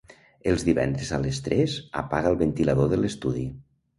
[0.51, 3.47] Els divendres a les tres apaga el ventilador de l'estudi.